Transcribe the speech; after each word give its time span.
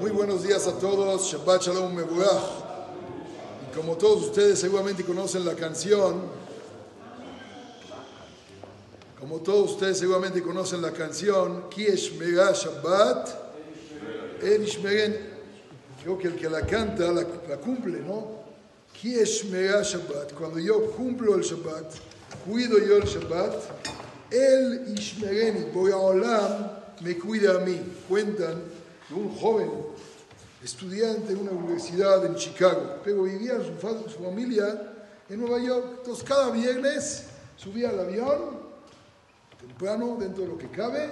Muy 0.00 0.10
buenos 0.10 0.42
días 0.42 0.66
a 0.66 0.76
todos, 0.76 1.30
Shabbat 1.30 1.62
Shalom 1.62 1.94
Meburach. 1.94 2.42
Y 3.62 3.76
como 3.76 3.96
todos 3.96 4.24
ustedes 4.24 4.58
seguramente 4.58 5.04
conocen 5.04 5.44
la 5.44 5.54
canción, 5.54 6.22
como 9.20 9.38
todos 9.38 9.72
ustedes 9.72 9.98
seguramente 9.98 10.42
conocen 10.42 10.82
la 10.82 10.90
canción, 10.90 11.68
Kiesh 11.70 12.18
Mega 12.18 12.50
Shabbat, 12.52 13.28
El 14.42 14.66
Creo 16.02 16.18
que 16.18 16.26
el 16.28 16.34
que 16.34 16.50
la 16.50 16.66
canta 16.66 17.12
la, 17.12 17.24
cumple, 17.58 18.00
¿no? 18.00 18.42
Kiesh 19.00 19.44
Mega 19.44 19.82
Shabbat. 19.82 20.32
Cuando 20.34 20.58
yo 20.58 20.90
cumplo 20.90 21.36
el 21.36 21.42
Shabbat, 21.42 21.94
cuido 22.44 22.78
yo 22.78 22.96
el 22.96 23.04
Shabbat, 23.04 23.54
el 24.32 24.92
Ishmereni, 24.98 25.66
voy 25.72 25.92
a 25.92 25.96
Olam, 25.96 26.70
me 27.00 27.16
cuida 27.16 27.56
a 27.56 27.58
mí. 27.60 27.80
Cuentan 28.08 28.83
un 29.10 29.34
joven 29.36 29.70
estudiante 30.62 31.32
en 31.32 31.40
una 31.40 31.50
universidad 31.50 32.24
en 32.24 32.36
Chicago, 32.36 33.00
pero 33.04 33.24
vivía 33.24 33.58
su, 33.58 34.08
su 34.08 34.22
familia 34.22 34.94
en 35.28 35.40
Nueva 35.40 35.58
York. 35.62 35.96
Entonces 35.98 36.24
cada 36.24 36.50
viernes 36.50 37.24
subía 37.56 37.90
al 37.90 38.00
avión, 38.00 38.64
temprano, 39.60 40.16
dentro 40.18 40.44
de 40.44 40.48
lo 40.48 40.58
que 40.58 40.70
cabe, 40.70 41.08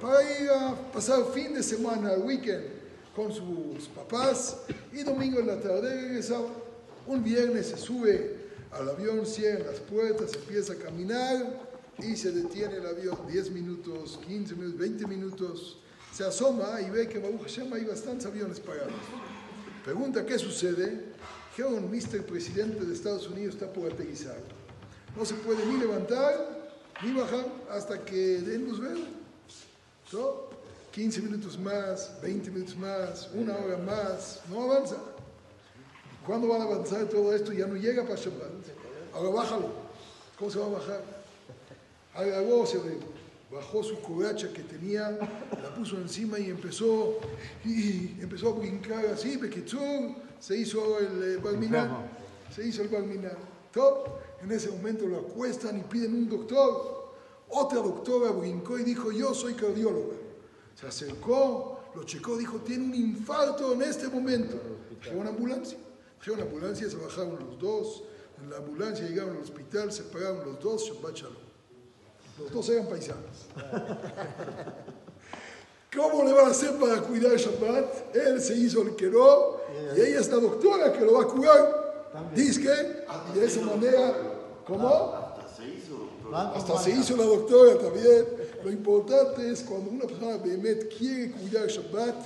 para 0.00 0.22
ir 0.40 0.48
a 0.50 0.74
pasar 0.92 1.24
fin 1.32 1.54
de 1.54 1.62
semana, 1.62 2.12
el 2.14 2.22
weekend, 2.22 2.64
con 3.14 3.32
sus 3.32 3.88
papás, 3.94 4.56
y 4.92 5.02
domingo 5.02 5.38
en 5.38 5.46
la 5.46 5.60
tarde 5.60 6.00
regresaba. 6.00 6.48
Un 7.06 7.22
viernes 7.22 7.68
se 7.68 7.76
sube 7.76 8.44
al 8.72 8.88
avión, 8.88 9.24
cierra 9.26 9.70
las 9.70 9.80
puertas, 9.80 10.34
empieza 10.34 10.72
a 10.72 10.76
caminar 10.76 11.60
y 11.98 12.16
se 12.16 12.32
detiene 12.32 12.76
el 12.76 12.86
avión 12.86 13.16
10 13.28 13.50
minutos, 13.52 14.18
15 14.26 14.54
minutos, 14.54 14.78
20 14.78 15.06
minutos 15.06 15.78
se 16.14 16.24
asoma 16.24 16.80
y 16.80 16.90
ve 16.90 17.08
que 17.08 17.18
Baruch 17.18 17.42
Hashem 17.42 17.72
hay 17.72 17.84
bastantes 17.84 18.26
aviones 18.26 18.60
pagados. 18.60 18.92
Pregunta 19.84 20.24
qué 20.24 20.38
sucede. 20.38 21.12
un 21.58 21.90
Mr. 21.90 22.22
Presidente 22.22 22.84
de 22.84 22.94
Estados 22.94 23.28
Unidos 23.28 23.54
está 23.54 23.72
por 23.72 23.92
aterrizar. 23.92 24.36
No 25.16 25.24
se 25.24 25.34
puede 25.34 25.66
ni 25.66 25.78
levantar 25.78 26.70
ni 27.02 27.12
bajar 27.12 27.46
hasta 27.68 28.04
que 28.04 28.40
den 28.40 28.64
luz 28.64 28.80
verde. 28.80 29.08
15 30.92 31.22
minutos 31.22 31.58
más, 31.58 32.20
20 32.22 32.50
minutos 32.52 32.76
más, 32.76 33.28
una 33.34 33.56
hora 33.56 33.78
más, 33.78 34.40
no 34.48 34.62
avanza. 34.62 34.96
¿Cuándo 36.24 36.46
van 36.46 36.60
a 36.60 36.64
avanzar 36.64 37.06
todo 37.06 37.34
esto? 37.34 37.52
Ya 37.52 37.66
no 37.66 37.74
llega 37.74 38.04
para 38.04 38.14
Shabbat. 38.14 38.52
Ahora 39.12 39.30
bájalo. 39.30 39.70
¿Cómo 40.38 40.50
se 40.50 40.58
va 40.60 40.66
a 40.66 40.68
bajar? 40.68 41.02
Algo 42.14 42.64
se 42.64 42.78
ve 42.78 42.98
bajó 43.54 43.84
su 43.84 44.00
coracha 44.00 44.52
que 44.52 44.62
tenía, 44.62 45.10
la 45.10 45.74
puso 45.74 45.96
encima 45.96 46.38
y 46.40 46.50
empezó, 46.50 47.18
y 47.64 48.20
empezó 48.20 48.48
a 48.48 48.58
brincar 48.58 49.06
así, 49.06 49.38
se 50.40 50.56
hizo 50.56 50.98
el 50.98 51.22
eh, 51.22 51.36
balminar, 51.36 52.10
se 52.54 52.66
hizo 52.66 52.82
el 52.82 52.88
balminar. 52.88 53.38
En 54.42 54.50
ese 54.50 54.70
momento 54.70 55.06
lo 55.06 55.18
acuestan 55.18 55.78
y 55.78 55.82
piden 55.82 56.14
un 56.14 56.28
doctor. 56.28 57.14
Otra 57.48 57.78
doctora 57.78 58.30
brincó 58.32 58.78
y 58.78 58.82
dijo, 58.82 59.12
yo 59.12 59.32
soy 59.32 59.54
cardióloga. 59.54 60.16
Se 60.74 60.86
acercó, 60.86 61.80
lo 61.94 62.04
checó, 62.04 62.36
dijo, 62.36 62.58
tiene 62.58 62.84
un 62.84 62.94
infarto 62.94 63.72
en 63.72 63.82
este 63.82 64.08
momento. 64.08 64.56
Llegó 65.02 65.20
una 65.20 65.30
ambulancia. 65.30 65.78
Llegó 66.24 66.34
una 66.34 66.44
ambulancia, 66.44 66.90
se 66.90 66.96
bajaron 66.96 67.38
los 67.38 67.58
dos. 67.58 68.04
En 68.42 68.50
la 68.50 68.58
ambulancia 68.58 69.06
llegaron 69.06 69.36
al 69.36 69.42
hospital, 69.42 69.92
se 69.92 70.02
pagaron 70.04 70.44
los 70.44 70.60
dos, 70.60 70.84
Shabbat 70.84 71.14
Shalom. 71.14 71.53
Los 72.38 72.52
dos 72.52 72.68
eran 72.68 72.86
paisanos. 72.86 73.46
¿Cómo 75.94 76.24
le 76.24 76.32
van 76.32 76.46
a 76.46 76.50
hacer 76.50 76.76
para 76.76 77.00
cuidar 77.02 77.32
el 77.32 77.38
Shabbat? 77.38 78.16
Él 78.16 78.40
se 78.40 78.54
hizo 78.56 78.82
el 78.82 78.96
queró 78.96 79.60
y 79.96 80.00
ella 80.00 80.20
es 80.20 80.28
la 80.28 80.38
doctora 80.38 80.92
que 80.92 81.04
lo 81.04 81.14
va 81.14 81.22
a 81.22 81.26
curar. 81.26 82.10
Dice 82.34 82.60
que, 82.60 83.04
y 83.32 83.38
de 83.38 83.46
esa 83.46 83.60
manera, 83.60 84.12
¿cómo? 84.66 84.88
Hasta 86.32 86.78
se 86.78 86.90
hizo 86.90 87.16
la 87.16 87.24
doctora 87.24 87.78
también. 87.78 88.26
Lo 88.64 88.70
importante 88.70 89.50
es 89.50 89.62
cuando 89.62 89.90
una 89.90 90.06
persona 90.06 90.36
Behemet 90.38 90.96
quiere 90.96 91.30
cuidar 91.30 91.64
el 91.64 91.70
Shabbat, 91.70 92.16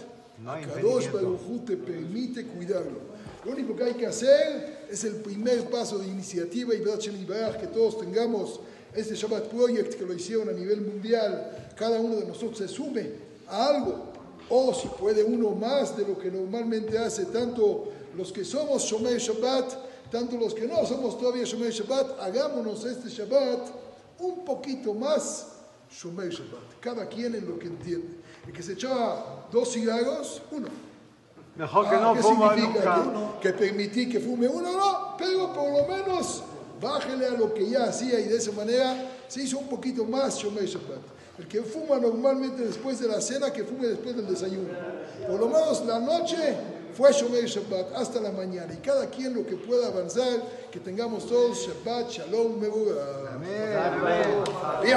Kadosh 0.44 1.10
Baruj 1.12 1.64
te 1.66 1.76
permite 1.76 2.46
cuidarlo. 2.46 3.08
Lo 3.44 3.52
único 3.52 3.76
que 3.76 3.84
hay 3.84 3.94
que 3.94 4.06
hacer 4.06 4.86
es 4.90 5.04
el 5.04 5.16
primer 5.16 5.68
paso 5.68 5.98
de 5.98 6.06
iniciativa 6.06 6.74
y 6.74 6.80
que 6.80 7.66
todos 7.66 7.98
tengamos 7.98 8.60
este 8.94 9.14
Shabbat 9.14 9.48
Project 9.48 9.94
que 9.94 10.04
lo 10.04 10.14
hicieron 10.14 10.48
a 10.48 10.52
nivel 10.52 10.80
mundial, 10.80 11.72
cada 11.76 12.00
uno 12.00 12.16
de 12.16 12.26
nosotros 12.26 12.58
se 12.58 12.68
sume 12.68 13.10
a 13.48 13.68
algo. 13.68 14.08
O 14.50 14.72
si 14.72 14.88
puede 14.88 15.22
uno 15.22 15.50
más 15.50 15.96
de 15.96 16.06
lo 16.06 16.18
que 16.18 16.30
normalmente 16.30 16.96
hace, 16.98 17.26
tanto 17.26 17.88
los 18.16 18.32
que 18.32 18.44
somos 18.44 18.82
Shomer 18.82 19.18
Shabbat, 19.18 20.10
tanto 20.10 20.36
los 20.36 20.54
que 20.54 20.66
no 20.66 20.86
somos 20.86 21.18
todavía 21.18 21.44
Shomer 21.44 21.70
Shabbat, 21.70 22.20
hagámonos 22.20 22.84
este 22.84 23.08
Shabbat 23.08 23.68
un 24.20 24.44
poquito 24.44 24.94
más 24.94 25.48
Shomer 25.90 26.30
Shabbat. 26.30 26.80
Cada 26.80 27.06
quien 27.06 27.34
en 27.34 27.48
lo 27.48 27.58
que 27.58 27.66
entiende. 27.66 28.18
El 28.46 28.52
que 28.52 28.62
se 28.62 28.72
echaba 28.72 29.46
dos 29.52 29.72
cigarros, 29.72 30.40
uno. 30.50 30.68
Mejor 31.56 31.90
que 31.90 31.96
ah, 31.96 32.00
no 32.00 32.14
¿qué 32.14 32.22
significa? 32.22 33.38
Que, 33.40 33.48
que 33.48 33.58
permití 33.58 34.08
que 34.08 34.20
fume 34.20 34.48
uno, 34.48 34.72
no, 34.72 35.16
pero 35.18 35.52
por 35.52 35.70
lo 35.70 35.88
menos 35.88 36.44
bájele 36.80 37.26
a 37.26 37.30
lo 37.30 37.52
que 37.52 37.68
ya 37.68 37.84
hacía 37.84 38.20
y 38.20 38.24
de 38.24 38.36
esa 38.36 38.52
manera 38.52 38.94
se 39.28 39.42
hizo 39.42 39.58
un 39.58 39.68
poquito 39.68 40.04
más 40.04 40.38
Shomer 40.38 40.64
Shabbat. 40.64 41.18
El 41.38 41.46
que 41.46 41.62
fuma 41.62 41.98
normalmente 41.98 42.64
después 42.64 42.98
de 42.98 43.06
la 43.06 43.20
cena, 43.20 43.52
que 43.52 43.62
fume 43.62 43.86
después 43.86 44.16
del 44.16 44.26
desayuno. 44.26 44.70
Por 45.26 45.38
lo 45.38 45.46
menos 45.46 45.86
la 45.86 46.00
noche 46.00 46.56
fue 46.94 47.12
Shomer 47.12 47.44
Shabbat 47.44 47.94
hasta 47.94 48.20
la 48.20 48.32
mañana. 48.32 48.72
Y 48.74 48.78
cada 48.78 49.06
quien 49.06 49.34
lo 49.34 49.46
que 49.46 49.54
pueda 49.54 49.86
avanzar, 49.86 50.42
que 50.70 50.80
tengamos 50.80 51.26
todos 51.26 51.58
Shabbat, 51.66 52.10
Shalom, 52.10 52.58
Meburah. 52.58 53.34
Amén. 53.34 54.88